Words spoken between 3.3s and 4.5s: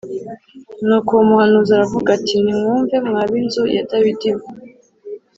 inzu ya Dawidi